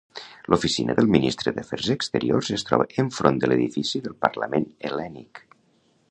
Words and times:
L'oficina 0.51 0.93
del 0.99 1.09
Ministre 1.15 1.51
d'Afers 1.57 1.89
Exteriors 1.95 2.49
es 2.57 2.65
troba 2.69 2.87
enfront 3.03 3.37
de 3.43 3.49
l'edifici 3.51 4.01
del 4.07 4.17
Parlament 4.25 4.65
Hel·lènic. 4.89 5.43